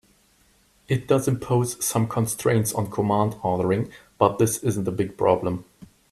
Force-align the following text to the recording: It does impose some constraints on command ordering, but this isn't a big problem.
It 0.87 1.07
does 1.07 1.27
impose 1.27 1.85
some 1.85 2.07
constraints 2.07 2.73
on 2.73 2.89
command 2.89 3.35
ordering, 3.43 3.91
but 4.17 4.39
this 4.39 4.57
isn't 4.63 4.87
a 4.87 4.91
big 4.91 5.15
problem. 5.15 5.63